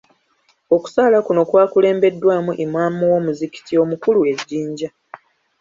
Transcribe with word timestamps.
Okusaala 0.75 1.17
kuno 1.27 1.41
kwakulembeddwamu 1.49 2.51
Imaam 2.65 2.95
w'omuzikiti 3.09 3.73
omukulu 3.83 4.19
e 4.31 4.33
Jinja. 4.47 4.89